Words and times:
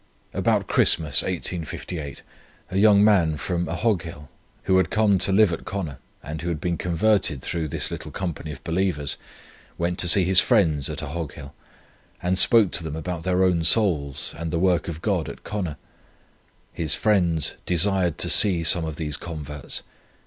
"About 0.33 0.65
Christmas, 0.65 1.21
1858, 1.21 2.23
a 2.71 2.77
young 2.79 3.03
man, 3.03 3.37
from 3.37 3.67
Ahoghill, 3.67 4.29
who 4.63 4.77
had 4.77 4.89
come 4.89 5.19
to 5.19 5.31
live 5.31 5.53
at 5.53 5.63
Connor, 5.63 5.99
and 6.23 6.41
who 6.41 6.49
had 6.49 6.59
been 6.59 6.75
converted 6.75 7.39
through 7.43 7.67
this 7.67 7.91
little 7.91 8.09
company 8.09 8.51
of 8.51 8.63
believers, 8.63 9.17
went 9.77 9.99
to 9.99 10.07
see 10.07 10.23
his 10.23 10.39
friends 10.39 10.89
at 10.89 11.03
Ahoghill, 11.03 11.53
and 12.19 12.39
spoke 12.39 12.71
to 12.71 12.83
them 12.83 12.95
about 12.95 13.21
their 13.21 13.43
own 13.43 13.63
souls, 13.63 14.33
and 14.39 14.49
the 14.49 14.57
work 14.57 14.87
of 14.87 15.03
God 15.03 15.29
at 15.29 15.43
Connor. 15.43 15.77
His 16.73 16.95
friends 16.95 17.57
desired 17.67 18.17
to 18.17 18.29
see 18.31 18.63
some 18.63 18.85
of 18.85 18.95
these 18.95 19.17
converts. 19.17 19.83